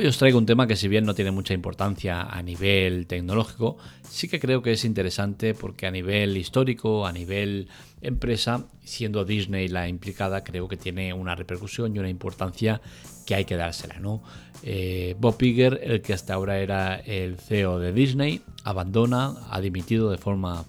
Hoy 0.00 0.06
os 0.06 0.16
traigo 0.16 0.38
un 0.38 0.46
tema 0.46 0.66
que 0.66 0.76
si 0.76 0.88
bien 0.88 1.04
no 1.04 1.14
tiene 1.14 1.30
mucha 1.30 1.52
importancia 1.52 2.22
a 2.22 2.42
nivel 2.42 3.06
tecnológico, 3.06 3.76
sí 4.08 4.28
que 4.28 4.40
creo 4.40 4.62
que 4.62 4.72
es 4.72 4.86
interesante 4.86 5.52
porque 5.52 5.86
a 5.86 5.90
nivel 5.90 6.38
histórico, 6.38 7.06
a 7.06 7.12
nivel 7.12 7.68
empresa, 8.00 8.64
siendo 8.82 9.26
Disney 9.26 9.68
la 9.68 9.88
implicada, 9.88 10.42
creo 10.42 10.68
que 10.68 10.78
tiene 10.78 11.12
una 11.12 11.34
repercusión 11.34 11.94
y 11.94 11.98
una 11.98 12.08
importancia 12.08 12.80
que 13.26 13.34
hay 13.34 13.44
que 13.44 13.56
dársela, 13.56 13.98
¿no? 13.98 14.22
Eh, 14.62 15.16
Bob 15.18 15.36
Iger, 15.38 15.78
el 15.82 16.00
que 16.00 16.14
hasta 16.14 16.32
ahora 16.32 16.60
era 16.60 16.96
el 16.96 17.36
CEO 17.36 17.78
de 17.78 17.92
Disney, 17.92 18.40
abandona, 18.64 19.34
ha 19.50 19.60
dimitido 19.60 20.10
de 20.10 20.16
forma 20.16 20.64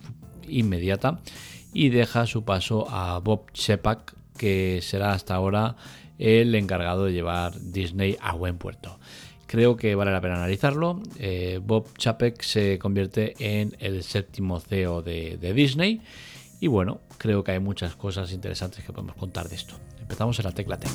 inmediata 0.45 1.21
y 1.71 1.87
deja 1.87 2.27
su 2.27 2.43
paso 2.43 2.85
a 2.89 3.19
Bob 3.19 3.49
Chapek, 3.53 4.13
que 4.37 4.79
será 4.81 5.13
hasta 5.13 5.35
ahora 5.35 5.77
el 6.21 6.53
encargado 6.53 7.05
de 7.05 7.13
llevar 7.13 7.59
Disney 7.59 8.15
a 8.21 8.33
buen 8.33 8.57
puerto. 8.57 8.99
Creo 9.51 9.75
que 9.75 9.95
vale 9.95 10.13
la 10.13 10.21
pena 10.21 10.35
analizarlo. 10.35 11.01
Eh, 11.19 11.59
Bob 11.61 11.89
Chapek 11.97 12.41
se 12.41 12.79
convierte 12.79 13.35
en 13.37 13.75
el 13.79 14.01
séptimo 14.01 14.61
CEO 14.61 15.01
de, 15.01 15.51
Disney. 15.53 15.99
Y 16.61 16.67
bueno, 16.67 17.01
creo 17.17 17.43
que 17.43 17.51
hay 17.51 17.59
muchas 17.59 17.97
cosas 17.97 18.31
interesantes 18.31 18.81
que 18.85 18.93
podemos 18.93 19.17
contar 19.17 19.49
de 19.49 19.57
esto. 19.57 19.75
Empezamos 19.99 20.39
en 20.39 20.45
la 20.45 20.51
Tecla 20.53 20.79
Tech. 20.79 20.91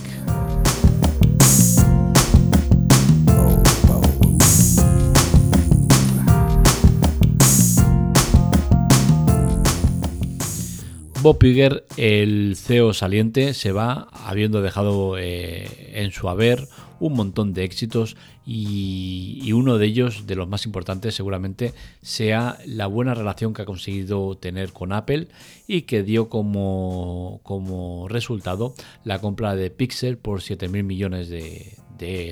Bob 11.21 11.45
Iger, 11.45 11.84
el 11.99 12.57
CEO 12.57 12.95
saliente, 12.95 13.52
se 13.52 13.73
va 13.73 14.09
habiendo 14.24 14.62
dejado 14.62 15.18
eh, 15.18 15.93
en 15.93 16.10
su 16.10 16.30
haber 16.30 16.66
un 17.01 17.15
montón 17.15 17.52
de 17.52 17.65
éxitos 17.65 18.16
y, 18.47 19.52
uno 19.52 19.79
de 19.79 19.87
ellos, 19.87 20.27
de 20.27 20.37
los 20.37 20.49
más 20.49 20.66
importantes 20.66 21.15
seguramente, 21.15 21.75
sea 22.02 22.59
la 22.66 22.87
buena 22.87 23.15
relación 23.15 23.55
que 23.55 23.63
ha 23.63 23.66
conseguido 23.66 24.37
tener 24.37 24.73
con 24.73 24.93
Apple 24.93 25.29
y 25.67 25.83
que 25.83 26.02
dio 26.02 26.29
como, 26.29 27.41
como 27.43 28.09
resultado 28.09 28.74
la 29.05 29.19
compra 29.21 29.57
de 29.57 29.71
Pixel 29.71 30.19
por 30.19 30.43
7 30.43 30.69
mil 30.69 30.85
millones 30.85 31.29
de, 31.29 31.77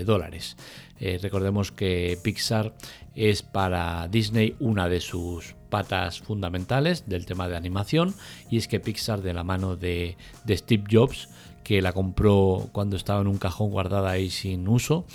dólares. 0.04 0.56
Eh, 1.00 1.18
recordemos 1.20 1.72
que 1.72 2.18
Pixar 2.22 2.74
es 3.14 3.42
para 3.42 4.08
Disney 4.08 4.56
una 4.58 4.88
de 4.88 5.00
sus 5.00 5.54
patas 5.70 6.20
fundamentales 6.20 7.08
del 7.08 7.26
tema 7.26 7.48
de 7.48 7.56
animación 7.56 8.14
y 8.50 8.58
es 8.58 8.68
que 8.68 8.80
Pixar 8.80 9.22
de 9.22 9.34
la 9.34 9.42
mano 9.42 9.76
de, 9.76 10.16
Steve 10.48 10.84
Jobs 10.90 11.28
que 11.64 11.82
la 11.82 11.92
compró 11.92 12.68
cuando 12.70 12.96
estaba 12.96 13.20
en 13.20 13.26
un 13.26 13.38
cajón 13.38 13.70
guardada 13.70 14.10
ahí 14.10 14.30
sin 14.30 14.68
uso, 14.68 15.06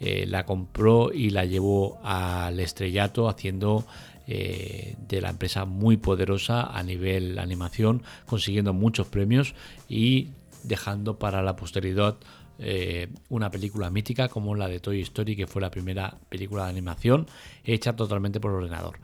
eh, 0.00 0.26
la 0.26 0.44
compró 0.44 1.12
y 1.12 1.30
la 1.30 1.44
llevó 1.44 2.00
al 2.02 2.58
estrellato 2.58 3.28
haciendo 3.28 3.84
eh, 4.26 4.96
de 5.06 5.20
la 5.20 5.30
empresa 5.30 5.64
muy 5.64 5.96
poderosa 5.96 6.62
a 6.62 6.82
nivel 6.82 7.38
animación, 7.38 8.02
consiguiendo 8.26 8.72
muchos 8.72 9.06
premios 9.06 9.54
y 9.88 10.30
dejando 10.64 11.18
para 11.18 11.42
la 11.42 11.56
posteridad 11.56 12.16
eh, 12.60 13.08
una 13.28 13.50
película 13.50 13.88
mítica 13.88 14.28
como 14.28 14.54
la 14.54 14.68
de 14.68 14.80
Toy 14.80 15.00
Story, 15.02 15.36
que 15.36 15.46
fue 15.46 15.62
la 15.62 15.70
primera 15.70 16.18
película 16.28 16.64
de 16.64 16.70
animación 16.70 17.26
hecha 17.64 17.94
totalmente 17.94 18.40
por 18.40 18.50
ordenador. 18.50 18.98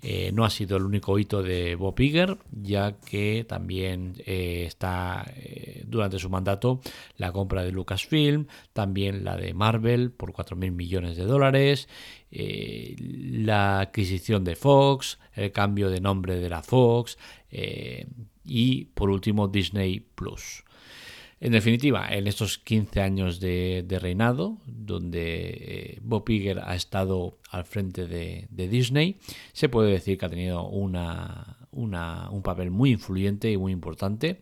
Eh, 0.00 0.30
no 0.32 0.44
ha 0.44 0.50
sido 0.50 0.76
el 0.76 0.84
único 0.84 1.18
hito 1.18 1.42
de 1.42 1.74
Bob 1.74 1.98
Iger, 1.98 2.38
ya 2.52 2.92
que 3.00 3.44
también 3.48 4.14
eh, 4.26 4.64
está 4.66 5.26
eh, 5.34 5.82
durante 5.86 6.20
su 6.20 6.30
mandato 6.30 6.80
la 7.16 7.32
compra 7.32 7.64
de 7.64 7.72
Lucasfilm, 7.72 8.46
también 8.72 9.24
la 9.24 9.36
de 9.36 9.54
Marvel 9.54 10.12
por 10.12 10.32
4.000 10.32 10.70
millones 10.70 11.16
de 11.16 11.24
dólares, 11.24 11.88
la 12.30 13.80
adquisición 13.80 14.44
de 14.44 14.54
Fox, 14.54 15.18
el 15.34 15.50
cambio 15.50 15.90
de 15.90 16.00
nombre 16.00 16.36
de 16.36 16.48
la 16.48 16.62
Fox 16.62 17.18
y 18.44 18.84
por 18.84 19.10
último 19.10 19.48
Disney 19.48 20.00
Plus. 20.00 20.64
En 21.40 21.52
definitiva, 21.52 22.08
en 22.10 22.26
estos 22.26 22.58
15 22.58 23.00
años 23.00 23.38
de, 23.38 23.98
reinado, 24.00 24.58
donde 24.66 25.38
eh, 25.38 25.98
Bob 26.02 26.28
Iger 26.28 26.60
ha 26.64 26.74
estado 26.74 27.38
al 27.50 27.64
frente 27.64 28.06
de, 28.08 28.48
Disney, 28.50 29.16
se 29.52 29.68
puede 29.68 29.92
decir 29.92 30.18
que 30.18 30.26
ha 30.26 30.30
tenido 30.30 30.66
un 30.68 32.42
papel 32.42 32.72
muy 32.72 32.90
influyente 32.90 33.52
y 33.52 33.56
muy 33.56 33.72
importante 33.72 34.40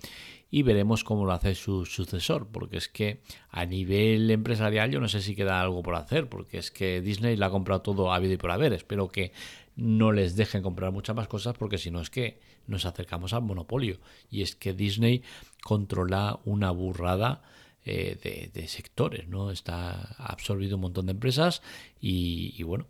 y 0.50 0.62
veremos 0.62 1.04
cómo 1.04 1.26
lo 1.26 1.32
hace 1.32 1.54
su 1.54 1.84
sucesor, 1.84 2.48
porque 2.50 2.78
es 2.78 2.88
que 2.88 3.20
a 3.50 3.66
nivel 3.66 4.30
empresarial 4.30 4.90
yo 4.90 5.00
no 5.00 5.08
sé 5.08 5.20
si 5.20 5.34
queda 5.34 5.60
algo 5.60 5.82
por 5.82 5.96
hacer, 5.96 6.30
porque 6.30 6.56
es 6.56 6.70
que 6.70 7.02
Disney 7.02 7.36
le 7.36 7.44
ha 7.44 7.50
comprado 7.50 7.82
todo 7.82 8.10
habido 8.10 8.32
y 8.32 8.38
por 8.38 8.52
haber, 8.52 8.72
espero 8.72 9.08
que 9.08 9.32
no 9.74 10.12
les 10.12 10.36
dejen 10.36 10.62
comprar 10.62 10.92
muchas 10.92 11.14
más 11.14 11.28
cosas 11.28 11.54
porque 11.58 11.76
si 11.76 11.90
no 11.90 12.00
es 12.00 12.08
que 12.08 12.40
nos 12.66 12.86
acercamos 12.86 13.32
al 13.32 13.42
monopolio. 13.42 13.98
Y 14.30 14.42
es 14.42 14.56
que 14.56 14.72
Disney 14.72 15.22
controla 15.66 16.38
una 16.44 16.70
burrada 16.70 17.42
eh, 17.84 18.50
de, 18.54 18.68
sectores, 18.68 19.26
¿no? 19.26 19.50
Está 19.50 20.14
absorbido 20.16 20.76
un 20.76 20.82
montón 20.82 21.06
de 21.06 21.10
empresas 21.10 21.60
y, 22.00 22.62
bueno, 22.62 22.86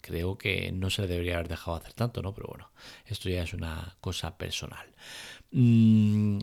creo 0.00 0.38
que 0.38 0.70
no 0.70 0.88
se 0.88 1.02
le 1.02 1.08
debería 1.08 1.34
haber 1.34 1.48
dejado 1.48 1.78
hacer 1.78 1.94
tanto, 1.94 2.22
¿no? 2.22 2.32
Pero 2.32 2.46
bueno, 2.46 2.70
esto 3.06 3.28
ya 3.28 3.42
es 3.42 3.54
una 3.54 3.96
cosa 4.00 4.38
personal. 4.38 4.86
Mm, 5.50 6.38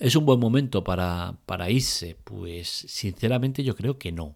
¿Es 0.00 0.16
un 0.16 0.26
buen 0.26 0.40
momento 0.40 0.82
para, 0.82 1.36
para 1.46 1.70
irse? 1.70 2.16
Pues 2.24 2.68
sinceramente 2.68 3.62
yo 3.62 3.76
creo 3.76 3.98
que 3.98 4.10
no. 4.10 4.34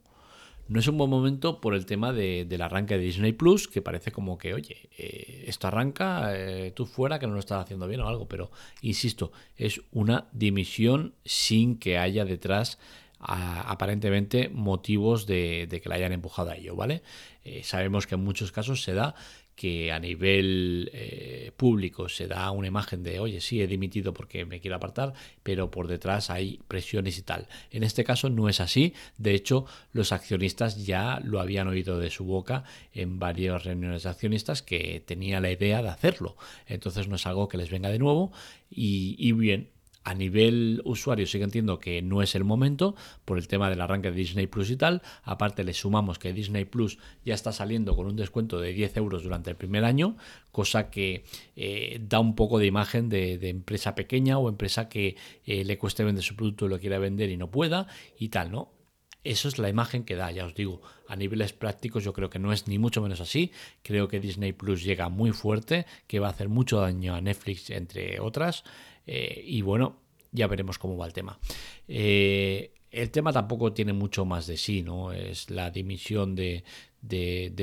No 0.68 0.80
es 0.80 0.88
un 0.88 0.96
buen 0.96 1.10
momento 1.10 1.60
por 1.60 1.74
el 1.74 1.86
tema 1.86 2.12
del 2.12 2.62
arranque 2.62 2.96
de 2.96 3.04
Disney 3.04 3.32
Plus, 3.32 3.68
que 3.68 3.82
parece 3.82 4.12
como 4.12 4.38
que, 4.38 4.54
oye, 4.54 4.88
eh, 4.96 5.44
esto 5.46 5.66
arranca, 5.66 6.32
eh, 6.34 6.72
tú 6.74 6.86
fuera, 6.86 7.18
que 7.18 7.26
no 7.26 7.34
lo 7.34 7.40
estás 7.40 7.62
haciendo 7.62 7.86
bien 7.88 8.00
o 8.00 8.08
algo, 8.08 8.26
pero 8.26 8.50
insisto, 8.80 9.32
es 9.56 9.82
una 9.90 10.28
dimisión 10.32 11.14
sin 11.24 11.78
que 11.78 11.98
haya 11.98 12.24
detrás 12.24 12.78
aparentemente 13.24 14.48
motivos 14.48 15.26
de, 15.26 15.68
que 15.82 15.88
la 15.88 15.94
hayan 15.94 16.12
empujado 16.12 16.50
a 16.50 16.56
ello, 16.56 16.74
¿vale? 16.74 17.02
Eh, 17.44 17.62
sabemos 17.62 18.06
que 18.06 18.16
en 18.16 18.24
muchos 18.24 18.50
casos 18.50 18.82
se 18.82 18.94
da 18.94 19.14
que 19.54 19.92
a 19.92 19.98
nivel 19.98 20.90
eh, 20.92 21.52
público 21.56 22.08
se 22.08 22.26
da 22.26 22.50
una 22.50 22.66
imagen 22.66 23.02
de, 23.02 23.20
oye, 23.20 23.40
sí, 23.40 23.60
he 23.60 23.66
dimitido 23.66 24.12
porque 24.14 24.44
me 24.44 24.60
quiero 24.60 24.76
apartar, 24.76 25.12
pero 25.42 25.70
por 25.70 25.88
detrás 25.88 26.30
hay 26.30 26.60
presiones 26.68 27.18
y 27.18 27.22
tal. 27.22 27.48
En 27.70 27.82
este 27.82 28.04
caso 28.04 28.30
no 28.30 28.48
es 28.48 28.60
así. 28.60 28.94
De 29.18 29.34
hecho, 29.34 29.66
los 29.92 30.12
accionistas 30.12 30.84
ya 30.84 31.20
lo 31.22 31.40
habían 31.40 31.68
oído 31.68 31.98
de 31.98 32.10
su 32.10 32.24
boca 32.24 32.64
en 32.92 33.18
varias 33.18 33.64
reuniones 33.64 34.04
de 34.04 34.08
accionistas 34.10 34.62
que 34.62 35.02
tenía 35.04 35.40
la 35.40 35.50
idea 35.50 35.82
de 35.82 35.88
hacerlo. 35.88 36.36
Entonces 36.66 37.08
no 37.08 37.16
es 37.16 37.26
algo 37.26 37.48
que 37.48 37.58
les 37.58 37.70
venga 37.70 37.90
de 37.90 37.98
nuevo 37.98 38.32
y, 38.70 39.16
y 39.18 39.32
bien, 39.32 39.68
a 40.04 40.14
nivel 40.14 40.82
usuario 40.84 41.26
sí 41.26 41.38
que 41.38 41.44
entiendo 41.44 41.78
que 41.78 42.02
no 42.02 42.22
es 42.22 42.34
el 42.34 42.44
momento 42.44 42.94
por 43.24 43.38
el 43.38 43.48
tema 43.48 43.70
del 43.70 43.80
arranque 43.80 44.10
de 44.10 44.16
Disney 44.16 44.46
Plus 44.46 44.70
y 44.70 44.76
tal. 44.76 45.02
Aparte 45.22 45.64
le 45.64 45.72
sumamos 45.72 46.18
que 46.18 46.32
Disney 46.32 46.64
Plus 46.64 46.98
ya 47.24 47.34
está 47.34 47.52
saliendo 47.52 47.94
con 47.96 48.06
un 48.06 48.16
descuento 48.16 48.60
de 48.60 48.72
10 48.72 48.96
euros 48.96 49.22
durante 49.22 49.50
el 49.50 49.56
primer 49.56 49.84
año, 49.84 50.16
cosa 50.50 50.90
que 50.90 51.24
eh, 51.56 52.00
da 52.02 52.20
un 52.20 52.34
poco 52.34 52.58
de 52.58 52.66
imagen 52.66 53.08
de, 53.08 53.48
empresa 53.48 53.94
pequeña 53.94 54.38
o 54.38 54.48
empresa 54.48 54.88
que 54.88 55.16
eh, 55.44 55.64
le 55.64 55.78
cueste 55.78 56.04
vender 56.04 56.24
su 56.24 56.36
producto 56.36 56.66
y 56.66 56.68
lo 56.68 56.78
quiera 56.78 56.98
vender 56.98 57.30
y 57.30 57.36
no 57.36 57.50
pueda 57.50 57.86
y 58.18 58.28
tal, 58.28 58.50
¿no? 58.50 58.81
Eso 59.24 59.48
es 59.48 59.58
la 59.58 59.68
imagen 59.68 60.04
que 60.04 60.16
da, 60.16 60.30
ya 60.30 60.44
os 60.44 60.54
digo. 60.54 60.82
A 61.06 61.16
niveles 61.16 61.52
prácticos 61.52 62.02
yo 62.02 62.12
creo 62.12 62.30
que 62.30 62.38
no 62.38 62.52
es 62.52 62.66
ni 62.66 62.78
mucho 62.78 63.00
menos 63.00 63.20
así. 63.20 63.52
Creo 63.82 64.08
que 64.08 64.20
Disney 64.20 64.52
Plus 64.52 64.82
llega 64.82 65.08
muy 65.08 65.32
fuerte, 65.32 65.86
que 66.06 66.18
va 66.18 66.28
a 66.28 66.30
hacer 66.30 66.48
mucho 66.48 66.80
daño 66.80 67.14
a 67.14 67.20
Netflix, 67.20 67.70
entre 67.70 68.18
otras. 68.20 68.64
Eh, 69.06 69.42
y 69.46 69.62
bueno, 69.62 70.00
ya 70.32 70.46
veremos 70.46 70.78
cómo 70.78 70.96
va 70.96 71.06
el 71.06 71.12
tema. 71.12 71.38
Eh, 71.86 72.72
el 72.90 73.10
tema 73.10 73.32
tampoco 73.32 73.72
tiene 73.72 73.92
mucho 73.92 74.24
más 74.24 74.46
de 74.46 74.56
sí, 74.56 74.82
¿no? 74.82 75.12
Es 75.12 75.50
la 75.50 75.70
dimisión 75.70 76.34
de, 76.34 76.64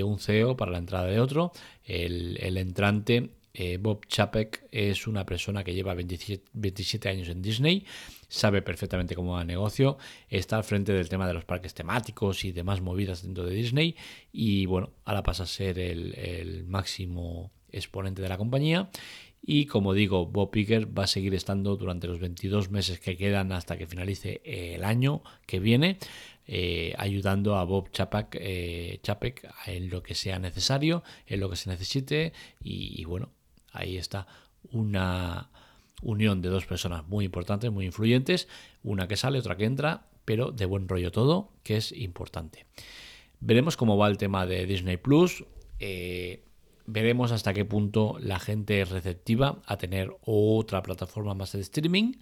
un 0.04 0.20
CEO 0.20 0.58
para 0.58 0.72
la 0.72 0.80
entrada 0.80 1.06
de 1.06 1.20
otro. 1.20 1.52
El, 1.84 2.58
entrante, 2.58 3.32
eh, 3.54 3.78
Bob 3.78 4.06
Chapek, 4.08 4.68
es 4.72 5.08
una 5.08 5.26
persona 5.26 5.64
que 5.64 5.74
lleva 5.74 5.94
27, 5.96 7.10
años 7.10 7.30
en 7.30 7.42
Disney, 7.42 7.86
sabe 8.28 8.62
perfectamente 8.62 9.16
cómo 9.16 9.34
va 9.34 9.42
el 9.42 9.48
negocio, 9.48 9.98
está 10.30 10.58
al 10.58 10.64
frente 10.64 10.94
del 10.94 11.10
tema 11.10 11.28
de 11.28 11.34
los 11.34 11.46
parques 11.46 11.74
temáticos 11.74 12.46
y 12.46 12.52
demás 12.52 12.82
movidas 12.82 13.24
dentro 13.24 13.46
de 13.46 13.56
Disney 13.56 13.96
y 14.32 14.66
bueno, 14.66 14.92
ahora 15.06 15.24
pasa 15.24 15.44
a 15.44 15.48
ser 15.48 15.80
el, 15.80 16.66
máximo 16.68 17.52
exponente 17.72 18.22
de 18.22 18.30
la 18.30 18.38
compañía 18.38 18.90
y 19.42 19.66
como 19.66 19.94
digo, 19.94 20.26
Bob 20.26 20.56
Iger 20.56 20.98
va 20.98 21.04
a 21.04 21.08
seguir 21.08 21.34
estando 21.34 21.76
durante 21.78 22.08
los 22.08 22.20
22 22.20 22.70
meses 22.70 23.00
que 23.00 23.18
quedan 23.18 23.52
hasta 23.52 23.78
que 23.78 23.88
finalice 23.88 24.42
el 24.44 24.84
año 24.84 25.24
que 25.46 25.60
viene, 25.60 25.98
eh, 26.52 26.96
ayudando 26.98 27.58
a 27.58 27.64
Bob 27.64 27.92
Chapek, 27.92 28.36
eh, 28.42 29.00
Chapek, 29.04 29.48
en 29.68 29.92
lo 29.92 30.02
que 30.02 30.16
sea 30.16 30.40
necesario, 30.40 31.04
en 31.28 31.42
lo 31.42 31.48
que 31.48 31.56
se 31.56 31.70
necesite. 31.70 32.34
Y, 32.60 33.06
bueno, 33.06 33.30
ahí 33.72 33.98
está 33.98 34.28
una 34.72 35.50
unión 36.02 36.42
de 36.42 36.50
dos 36.50 36.66
personas 36.66 37.08
muy 37.08 37.26
importantes, 37.26 37.72
muy 37.72 37.86
influyentes, 37.86 38.48
una 38.84 39.08
que 39.08 39.18
sale, 39.18 39.40
otra 39.40 39.58
que 39.58 39.66
entra, 39.66 40.08
pero 40.26 40.52
de 40.52 40.66
buen 40.66 40.88
rollo 40.88 41.12
todo, 41.12 41.52
que 41.64 41.78
es 41.78 41.92
importante. 41.92 42.66
Veremos 43.40 43.78
cómo 43.78 43.98
va 43.98 44.08
el 44.08 44.18
tema 44.18 44.46
de 44.46 44.66
Disney 44.66 44.98
Plus. 44.98 45.46
Eh, 45.80 46.44
veremos 46.86 47.32
hasta 47.32 47.54
qué 47.54 47.66
punto 47.66 48.18
la 48.20 48.40
gente 48.40 48.82
es 48.82 48.90
receptiva 48.90 49.62
a 49.66 49.78
tener 49.78 50.16
otra 50.22 50.84
plataforma 50.84 51.34
más 51.34 51.54
de 51.54 51.62
streaming. 51.62 52.14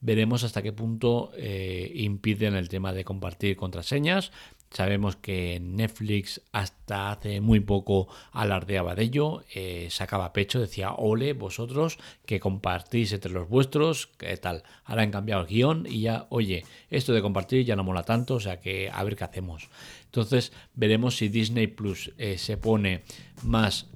Veremos 0.00 0.44
hasta 0.44 0.62
qué 0.62 0.72
punto 0.72 1.32
eh, 1.36 1.90
impiden 1.94 2.54
el 2.54 2.68
tema 2.68 2.92
de 2.92 3.04
compartir 3.04 3.56
contraseñas. 3.56 4.32
Sabemos 4.70 5.16
que 5.16 5.60
Netflix 5.60 6.42
hasta 6.52 7.10
hace 7.10 7.40
muy 7.40 7.60
poco 7.60 8.08
alardeaba 8.32 8.94
de 8.94 9.04
ello, 9.04 9.44
eh, 9.54 9.88
sacaba 9.90 10.32
pecho, 10.32 10.60
decía, 10.60 10.92
ole, 10.92 11.32
vosotros 11.32 11.98
que 12.26 12.40
compartís 12.40 13.12
entre 13.12 13.32
los 13.32 13.48
vuestros, 13.48 14.08
¿qué 14.18 14.36
tal? 14.36 14.62
Ahora 14.84 15.02
han 15.02 15.10
cambiado 15.10 15.42
el 15.42 15.48
guion 15.48 15.86
y 15.88 16.02
ya, 16.02 16.26
oye, 16.30 16.64
esto 16.90 17.12
de 17.12 17.22
compartir 17.22 17.64
ya 17.64 17.76
no 17.76 17.84
mola 17.84 18.02
tanto, 18.02 18.34
o 18.34 18.40
sea 18.40 18.60
que 18.60 18.90
a 18.92 19.02
ver 19.04 19.16
qué 19.16 19.24
hacemos. 19.24 19.68
Entonces 20.04 20.52
veremos 20.74 21.16
si 21.16 21.28
Disney 21.28 21.66
Plus 21.66 22.12
eh, 22.18 22.38
se 22.38 22.56
pone 22.56 23.02
más 23.42 23.86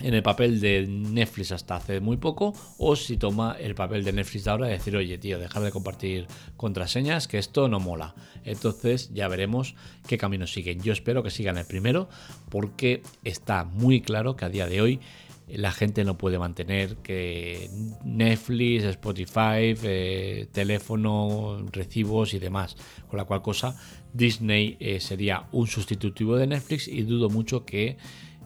en 0.00 0.14
el 0.14 0.22
papel 0.22 0.60
de 0.60 0.86
Netflix 0.86 1.52
hasta 1.52 1.76
hace 1.76 2.00
muy 2.00 2.16
poco 2.16 2.54
o 2.78 2.96
si 2.96 3.16
toma 3.16 3.56
el 3.58 3.74
papel 3.74 4.04
de 4.04 4.12
Netflix 4.12 4.44
de 4.44 4.50
ahora 4.50 4.68
y 4.68 4.72
decir, 4.72 4.96
oye 4.96 5.18
tío, 5.18 5.38
dejar 5.38 5.62
de 5.62 5.70
compartir 5.70 6.26
contraseñas, 6.56 7.28
que 7.28 7.38
esto 7.38 7.68
no 7.68 7.80
mola. 7.80 8.14
Entonces 8.44 9.10
ya 9.12 9.28
veremos 9.28 9.74
qué 10.06 10.18
camino 10.18 10.46
siguen. 10.46 10.82
Yo 10.82 10.92
espero 10.92 11.22
que 11.22 11.30
sigan 11.30 11.58
el 11.58 11.66
primero 11.66 12.08
porque 12.48 13.02
está 13.24 13.64
muy 13.64 14.00
claro 14.00 14.36
que 14.36 14.44
a 14.44 14.48
día 14.48 14.66
de 14.66 14.80
hoy 14.80 15.00
la 15.48 15.72
gente 15.72 16.04
no 16.04 16.16
puede 16.16 16.38
mantener 16.38 16.96
que 16.96 17.68
Netflix, 18.04 18.84
Spotify, 18.84 19.74
eh, 19.82 20.46
teléfono, 20.52 21.66
recibos 21.72 22.34
y 22.34 22.38
demás. 22.38 22.76
Con 23.08 23.18
la 23.18 23.24
cual 23.24 23.42
cosa 23.42 23.76
Disney 24.12 24.76
eh, 24.80 25.00
sería 25.00 25.46
un 25.52 25.66
sustitutivo 25.66 26.36
de 26.36 26.46
Netflix 26.46 26.86
y 26.86 27.02
dudo 27.02 27.28
mucho 27.28 27.64
que 27.64 27.96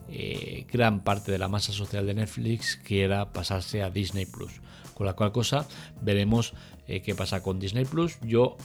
eh, 0.09 0.65
gran 0.71 1.03
parte 1.03 1.31
de 1.31 1.37
la 1.37 1.47
masa 1.47 1.71
social 1.71 2.05
de 2.05 2.13
Netflix 2.13 2.75
quiera 2.77 3.31
pasarse 3.33 3.83
a 3.83 3.89
Disney 3.89 4.25
Plus. 4.25 4.61
Con 4.93 5.05
la 5.05 5.13
cual 5.13 5.31
cosa 5.31 5.67
veremos 6.01 6.53
eh, 6.87 7.01
qué 7.01 7.15
pasa 7.15 7.41
con 7.41 7.59
Disney 7.59 7.85
Plus. 7.85 8.17
Yo 8.21 8.57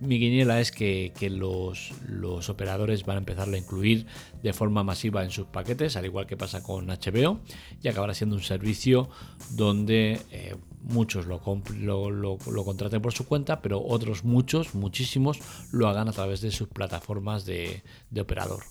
mi 0.00 0.18
guiñela 0.18 0.60
es 0.60 0.72
que, 0.72 1.12
los, 1.30 2.48
operadores 2.48 3.04
van 3.06 3.16
a 3.16 3.18
empezar 3.20 3.48
a 3.48 3.56
incluir 3.56 4.06
de 4.42 4.52
forma 4.52 4.84
masiva 4.84 5.24
en 5.24 5.30
sus 5.30 5.46
paquetes, 5.46 5.96
al 5.96 6.04
igual 6.04 6.26
que 6.26 6.36
pasa 6.36 6.62
con 6.62 6.86
HBO, 6.86 7.40
y 7.82 7.88
acabará 7.88 8.12
siendo 8.14 8.36
un 8.36 8.42
servicio 8.42 9.08
donde 9.50 10.20
eh, 10.30 10.54
muchos 10.82 11.26
lo, 11.26 11.40
contraten 11.40 13.00
por 13.00 13.12
su 13.12 13.26
cuenta, 13.26 13.62
pero 13.62 13.82
otros 13.82 14.24
muchos, 14.24 14.74
muchísimos, 14.74 15.38
lo 15.72 15.88
hagan 15.88 16.08
a 16.08 16.12
través 16.12 16.40
de 16.42 16.50
sus 16.50 16.68
plataformas 16.68 17.46
de 17.46 17.82
operador. 18.20 18.64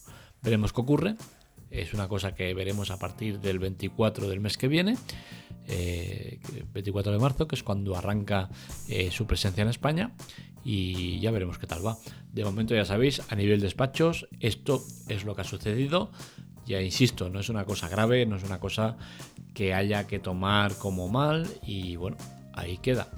Veremos 0.43 0.73
qué 0.73 0.81
ocurre 0.81 1.15
es 1.81 1.93
una 1.93 2.07
cosa 2.07 2.33
que 2.33 2.53
veremos 2.53 2.91
a 2.91 2.97
partir 2.97 3.39
del 3.39 3.59
24 3.59 4.29
del 4.29 4.39
mes 4.39 4.57
que 4.57 4.67
viene, 4.67 4.97
24 6.73 7.11
eh, 7.11 7.15
de 7.15 7.21
marzo, 7.21 7.47
que 7.47 7.55
es 7.55 7.63
cuando 7.63 7.95
arranca 7.95 8.49
eh, 8.87 9.09
su 9.11 9.25
presencia 9.25 9.63
en 9.63 9.69
España 9.69 10.11
y 10.63 11.19
ya 11.19 11.31
veremos 11.31 11.57
qué 11.57 11.67
tal 11.67 11.85
va. 11.85 11.97
De 12.31 12.43
momento 12.43 12.75
ya 12.75 12.85
sabéis, 12.85 13.21
a 13.29 13.35
nivel 13.35 13.61
despachos, 13.61 14.27
esto 14.39 14.83
es 15.07 15.25
lo 15.25 15.35
que 15.35 15.41
ha 15.41 15.45
sucedido. 15.45 16.11
Ya 16.65 16.81
insisto, 16.81 17.29
no 17.29 17.39
es 17.39 17.49
una 17.49 17.65
cosa 17.65 17.89
grave, 17.89 18.25
no 18.25 18.37
es 18.37 18.43
una 18.43 18.59
cosa 18.59 18.97
que 19.53 19.73
haya 19.73 20.07
que 20.07 20.19
tomar 20.19 20.75
como 20.75 21.07
mal 21.07 21.47
y 21.63 21.95
bueno, 21.95 22.17
ahí 22.53 22.77
queda. 22.77 23.09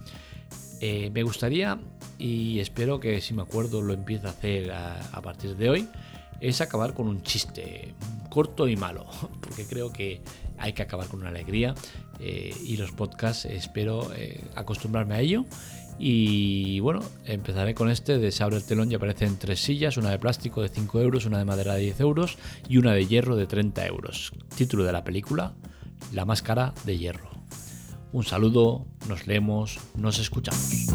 Eh, 0.81 1.09
me 1.11 1.23
gustaría 1.23 1.79
y 2.19 2.59
espero 2.59 2.99
que 2.99 3.21
si 3.21 3.33
me 3.33 3.41
acuerdo 3.41 3.81
lo 3.81 3.93
empiece 3.93 4.27
a 4.27 4.31
hacer 4.31 4.71
a 4.71 5.21
partir 5.21 5.55
de 5.55 5.69
hoy 5.69 5.89
es 6.39 6.61
acabar 6.61 6.93
con 6.93 7.07
un 7.07 7.23
chiste 7.23 7.93
corto 8.29 8.67
y 8.67 8.75
malo, 8.75 9.05
porque 9.41 9.65
creo 9.65 9.91
que 9.91 10.21
hay 10.57 10.73
que 10.73 10.81
acabar 10.81 11.07
con 11.07 11.21
una 11.21 11.29
alegría 11.29 11.75
eh, 12.19 12.55
y 12.63 12.77
los 12.77 12.91
podcasts 12.91 13.45
espero 13.45 14.11
eh, 14.15 14.43
acostumbrarme 14.55 15.15
a 15.15 15.21
ello. 15.21 15.45
Y 15.99 16.79
bueno, 16.79 17.01
empezaré 17.25 17.73
con 17.73 17.89
este 17.89 18.19
de 18.19 18.31
Se 18.31 18.43
abre 18.43 18.57
el 18.57 18.63
telón 18.63 18.91
y 18.91 18.95
aparecen 18.95 19.37
tres 19.39 19.59
sillas, 19.59 19.97
una 19.97 20.11
de 20.11 20.19
plástico 20.19 20.61
de 20.61 20.69
5 20.69 21.01
euros, 21.01 21.25
una 21.25 21.39
de 21.39 21.45
madera 21.45 21.73
de 21.73 21.81
10 21.81 21.99
euros 22.01 22.37
y 22.69 22.77
una 22.77 22.93
de 22.93 23.07
hierro 23.07 23.35
de 23.35 23.47
30 23.47 23.87
euros. 23.87 24.31
Título 24.55 24.83
de 24.83 24.91
la 24.91 25.03
película, 25.03 25.53
La 26.13 26.25
máscara 26.25 26.73
de 26.85 26.99
hierro. 26.99 27.31
Un 28.11 28.23
saludo, 28.23 28.85
nos 29.09 29.25
leemos, 29.25 29.79
nos 29.95 30.19
escuchamos. 30.19 30.87